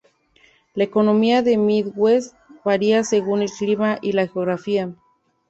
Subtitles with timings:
[0.73, 2.33] La economía del Mid West
[2.65, 4.95] varía según el clima y la geografía.